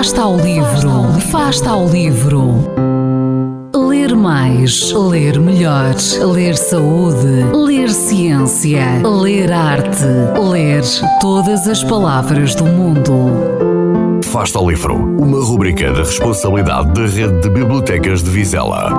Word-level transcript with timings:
Fasta 0.00 0.22
ao 0.22 0.36
livro, 0.38 1.20
Fasta 1.30 1.68
ao 1.68 1.86
livro. 1.86 2.72
Ler 3.76 4.16
mais, 4.16 4.90
ler 4.92 5.38
melhor, 5.38 5.94
ler 6.32 6.56
saúde, 6.56 7.44
ler 7.52 7.90
ciência, 7.90 9.02
ler 9.04 9.52
arte, 9.52 10.06
ler 10.42 10.82
todas 11.20 11.68
as 11.68 11.84
palavras 11.84 12.54
do 12.54 12.64
mundo. 12.64 14.22
Fasta 14.24 14.58
ao 14.58 14.70
livro, 14.70 14.94
uma 14.94 15.44
rubrica 15.44 15.92
da 15.92 15.98
responsabilidade 15.98 16.94
da 16.94 17.02
Rede 17.02 17.38
de 17.42 17.50
Bibliotecas 17.50 18.22
de 18.22 18.30
Vizela. 18.30 18.90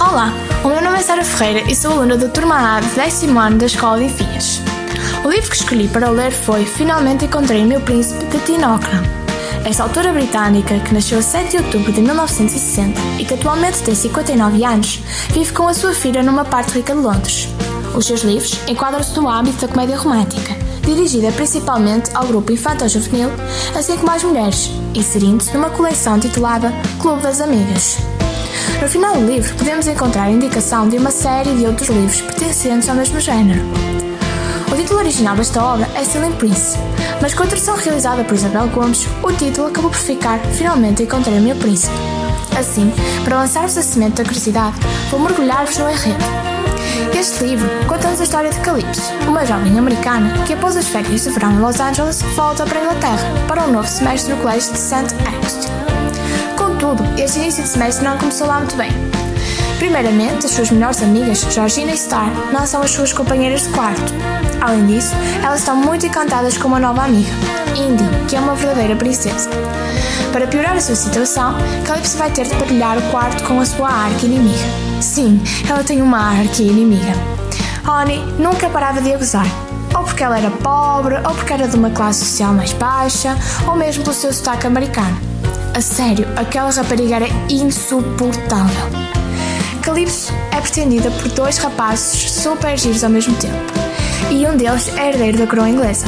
Olá, 0.00 0.32
o 0.62 0.68
meu 0.68 0.80
nome 0.80 0.98
é 0.98 1.02
Sara 1.02 1.24
Ferreira 1.24 1.68
e 1.68 1.74
sou 1.74 1.90
aluna 1.90 2.16
da 2.16 2.28
turma 2.28 2.76
A 2.76 2.80
do 2.80 2.94
décimo 2.94 3.40
ano 3.40 3.58
da 3.58 3.66
Escola 3.66 3.98
de 3.98 4.04
Enfias. 4.04 4.67
O 5.24 5.28
livro 5.30 5.50
que 5.50 5.56
escolhi 5.56 5.88
para 5.88 6.10
ler 6.10 6.30
foi 6.30 6.64
Finalmente 6.64 7.24
Encontrei 7.24 7.62
o 7.62 7.66
Meu 7.66 7.80
Príncipe 7.80 8.24
de 8.26 8.38
Tina. 8.40 8.78
Esta 9.64 9.82
autora 9.82 10.12
britânica, 10.12 10.78
que 10.78 10.94
nasceu 10.94 11.18
a 11.18 11.22
7 11.22 11.50
de 11.50 11.56
outubro 11.58 11.92
de 11.92 12.00
1960 12.00 13.00
e 13.18 13.24
que 13.24 13.34
atualmente 13.34 13.82
tem 13.82 13.94
59 13.94 14.64
anos, 14.64 15.02
vive 15.30 15.52
com 15.52 15.66
a 15.66 15.74
sua 15.74 15.92
filha 15.92 16.22
numa 16.22 16.44
parte 16.44 16.72
rica 16.72 16.94
de 16.94 17.00
Londres. 17.00 17.48
Os 17.94 18.06
seus 18.06 18.22
livros 18.22 18.58
enquadram-se 18.68 19.18
no 19.18 19.28
âmbito 19.28 19.66
da 19.66 19.68
comédia 19.68 19.96
romântica, 19.96 20.54
dirigida 20.82 21.32
principalmente 21.32 22.10
ao 22.14 22.26
grupo 22.26 22.52
infantil-juvenil, 22.52 23.30
assim 23.76 23.96
como 23.96 24.10
às 24.10 24.22
mulheres, 24.22 24.70
inserindo-se 24.94 25.52
numa 25.52 25.70
coleção 25.70 26.18
titulada 26.18 26.72
Clube 27.00 27.22
das 27.22 27.40
Amigas. 27.40 27.98
No 28.80 28.88
final 28.88 29.16
do 29.16 29.26
livro, 29.26 29.54
podemos 29.56 29.88
encontrar 29.88 30.30
indicação 30.30 30.88
de 30.88 30.96
uma 30.96 31.10
série 31.10 31.54
de 31.56 31.66
outros 31.66 31.88
livros 31.88 32.20
pertencentes 32.20 32.88
ao 32.88 32.94
mesmo 32.94 33.18
género. 33.18 33.60
O 34.70 34.76
título 34.76 35.00
original 35.00 35.34
desta 35.34 35.62
obra 35.64 35.88
é 35.94 36.04
Silent 36.04 36.34
Prince, 36.36 36.76
mas 37.22 37.32
com 37.32 37.42
a 37.42 37.46
tradução 37.46 37.74
realizada 37.76 38.22
por 38.22 38.34
Isabel 38.34 38.68
Gomes, 38.68 39.06
o 39.22 39.32
título 39.32 39.68
acabou 39.68 39.90
por 39.90 39.98
ficar 39.98 40.38
Finalmente 40.40 41.02
Encontrei 41.02 41.38
o 41.38 41.42
Meu 41.42 41.56
Príncipe. 41.56 41.94
Assim, 42.58 42.92
para 43.24 43.38
lançar-vos 43.38 43.78
a 43.78 43.82
semente 43.82 44.16
da 44.16 44.24
curiosidade, 44.24 44.76
vou 45.10 45.20
mergulhar-vos 45.20 45.78
no 45.78 45.90
enredo. 45.90 46.24
Este 47.18 47.44
livro 47.44 47.68
conta-nos 47.86 48.20
a 48.20 48.24
história 48.24 48.50
de 48.50 48.60
Calypso, 48.60 49.12
uma 49.26 49.46
jovem 49.46 49.78
americana 49.78 50.44
que, 50.44 50.52
após 50.52 50.76
as 50.76 50.86
férias 50.86 51.24
de 51.24 51.30
verão 51.30 51.52
em 51.52 51.60
Los 51.60 51.80
Angeles, 51.80 52.20
volta 52.36 52.66
para 52.66 52.78
a 52.78 52.82
Inglaterra 52.82 53.46
para 53.46 53.62
um 53.64 53.72
novo 53.72 53.88
semestre 53.88 54.34
no 54.34 54.40
colégio 54.40 54.72
de 54.72 54.78
St. 54.78 55.14
Augustine. 55.26 55.78
Contudo, 56.56 57.02
este 57.18 57.38
início 57.38 57.62
de 57.62 57.68
semestre 57.70 58.04
não 58.04 58.18
começou 58.18 58.46
lá 58.46 58.58
muito 58.58 58.76
bem. 58.76 58.90
Primeiramente, 59.78 60.44
as 60.44 60.52
suas 60.52 60.70
melhores 60.70 61.02
amigas, 61.02 61.46
Georgina 61.50 61.92
e 61.92 61.96
Star, 61.96 62.30
não 62.52 62.66
são 62.66 62.82
as 62.82 62.90
suas 62.90 63.12
companheiras 63.12 63.62
de 63.62 63.68
quarto. 63.68 64.12
Além 64.60 64.86
disso, 64.86 65.14
elas 65.42 65.60
estão 65.60 65.76
muito 65.76 66.04
encantadas 66.04 66.58
com 66.58 66.66
uma 66.66 66.80
nova 66.80 67.04
amiga, 67.04 67.30
Indy, 67.76 68.04
que 68.26 68.34
é 68.34 68.40
uma 68.40 68.56
verdadeira 68.56 68.96
princesa. 68.96 69.48
Para 70.32 70.48
piorar 70.48 70.76
a 70.76 70.80
sua 70.80 70.96
situação, 70.96 71.54
Calypso 71.86 72.18
vai 72.18 72.30
ter 72.30 72.44
de 72.44 72.54
partilhar 72.56 72.98
o 72.98 73.02
quarto 73.10 73.44
com 73.44 73.60
a 73.60 73.64
sua 73.64 73.88
arqui-inimiga. 73.88 74.66
Sim, 75.00 75.40
ela 75.68 75.84
tem 75.84 76.02
uma 76.02 76.18
arqui-inimiga. 76.18 77.14
Honey 77.86 78.22
nunca 78.38 78.68
parava 78.68 79.00
de 79.00 79.14
a 79.14 79.16
gozar, 79.16 79.46
ou 79.96 80.02
porque 80.02 80.24
ela 80.24 80.38
era 80.38 80.50
pobre, 80.50 81.16
ou 81.18 81.34
porque 81.34 81.52
era 81.52 81.68
de 81.68 81.76
uma 81.76 81.90
classe 81.90 82.24
social 82.24 82.52
mais 82.52 82.72
baixa, 82.72 83.36
ou 83.66 83.76
mesmo 83.76 84.02
pelo 84.02 84.14
seu 84.14 84.32
sotaque 84.32 84.66
americano. 84.66 85.16
A 85.72 85.80
sério, 85.80 86.26
aquela 86.36 86.70
rapariga 86.70 87.16
era 87.16 87.28
insuportável. 87.48 89.17
Calypso 89.82 90.32
é 90.52 90.60
pretendida 90.60 91.10
por 91.10 91.28
dois 91.28 91.58
rapazes 91.58 92.30
super 92.30 92.76
giros 92.76 93.02
ao 93.02 93.10
mesmo 93.10 93.34
tempo, 93.36 93.54
e 94.30 94.46
um 94.46 94.56
deles 94.56 94.88
é 94.96 95.08
herdeiro 95.08 95.38
da 95.38 95.46
coroa 95.46 95.68
inglesa. 95.68 96.06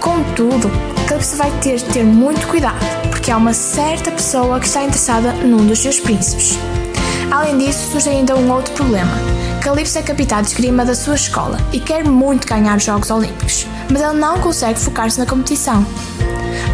Contudo, 0.00 0.70
Calypso 1.06 1.36
vai 1.36 1.50
ter 1.60 1.76
de 1.76 1.84
ter 1.84 2.04
muito 2.04 2.46
cuidado, 2.46 2.84
porque 3.10 3.30
há 3.30 3.36
uma 3.36 3.52
certa 3.52 4.10
pessoa 4.10 4.60
que 4.60 4.66
está 4.66 4.82
interessada 4.82 5.32
num 5.32 5.66
dos 5.66 5.80
seus 5.80 5.98
príncipes. 5.98 6.58
Além 7.30 7.58
disso, 7.58 7.90
surge 7.90 8.08
ainda 8.08 8.36
um 8.36 8.52
outro 8.52 8.72
problema. 8.74 9.12
Calypso 9.60 9.98
é 9.98 10.02
capitã 10.02 10.42
de 10.42 10.48
esgrima 10.48 10.84
da 10.84 10.94
sua 10.94 11.14
escola 11.14 11.58
e 11.72 11.80
quer 11.80 12.04
muito 12.04 12.46
ganhar 12.46 12.76
os 12.76 12.84
Jogos 12.84 13.10
Olímpicos, 13.10 13.66
mas 13.90 14.02
ele 14.02 14.20
não 14.20 14.38
consegue 14.38 14.78
focar-se 14.78 15.18
na 15.18 15.26
competição. 15.26 15.84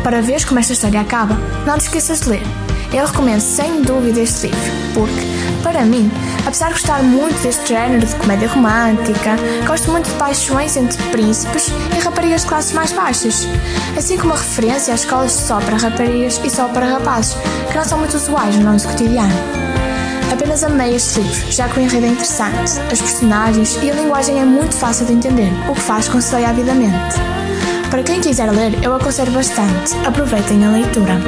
Para 0.03 0.21
ver 0.21 0.45
como 0.45 0.59
esta 0.59 0.73
história 0.73 1.01
acaba, 1.01 1.37
não 1.67 1.79
te 1.79 1.83
esqueças 1.83 2.21
de 2.21 2.31
ler. 2.31 2.43
Eu 2.93 3.07
recomendo 3.07 3.41
sem 3.41 3.83
dúvida 3.83 4.21
este 4.21 4.49
livro, 4.49 4.73
porque, 4.93 5.21
para 5.63 5.85
mim, 5.85 6.11
apesar 6.47 6.69
de 6.69 6.75
gostar 6.75 7.03
muito 7.03 7.41
deste 7.43 7.69
género 7.69 8.07
de 8.07 8.15
comédia 8.17 8.49
romântica, 8.49 9.37
gosto 9.67 9.91
muito 9.91 10.11
de 10.11 10.17
paixões 10.17 10.77
entre 10.77 11.03
príncipes 11.11 11.69
e 11.97 12.01
raparigas 12.01 12.43
de 12.43 12.47
classes 12.49 12.73
mais 12.73 12.93
baixas, 12.93 13.47
assim 13.97 14.17
como 14.17 14.33
a 14.33 14.37
referência 14.37 14.95
às 14.95 15.01
escolas 15.01 15.33
só 15.33 15.61
para 15.61 15.77
raparigas 15.77 16.41
e 16.45 16.51
só 16.51 16.69
para 16.69 16.87
rapazes, 16.87 17.37
que 17.71 17.77
não 17.77 17.85
são 17.85 17.99
muito 17.99 18.17
usuais 18.17 18.57
no 18.57 18.73
nosso 18.73 18.89
cotidiano. 18.89 19.35
Apenas 20.33 20.63
amei 20.63 20.95
este 20.95 21.21
livro, 21.21 21.53
já 21.53 21.69
que 21.69 21.79
o 21.79 21.83
enredo 21.83 22.07
é 22.07 22.09
interessante, 22.09 22.81
as 22.91 23.01
personagens 23.01 23.79
e 23.83 23.91
a 23.91 23.95
linguagem 23.95 24.41
é 24.41 24.45
muito 24.45 24.75
fácil 24.75 25.07
de 25.07 25.13
entender, 25.13 25.51
o 25.69 25.75
que 25.75 25.81
faz 25.81 26.09
com 26.09 26.21
se 26.21 26.35
leia 26.35 26.51
avidamente. 26.51 27.17
Para 27.91 28.05
quem 28.05 28.21
quiser 28.21 28.49
ler, 28.53 28.85
eu 28.85 28.95
aconselho 28.95 29.33
bastante. 29.33 29.97
Aproveitem 30.07 30.65
a 30.65 30.71
leitura. 30.71 31.19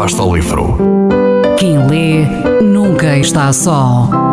Fasta 0.00 0.22
ao 0.22 0.34
livro. 0.34 0.78
Quem 1.58 1.86
lê 1.86 2.24
nunca 2.62 3.18
está 3.18 3.52
só. 3.52 4.29